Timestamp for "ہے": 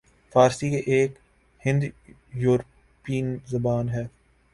3.89-4.03